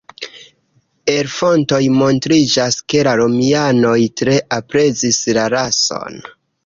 [1.15, 6.19] El fontoj montriĝas ke la Romianoj tre aprezis la rason.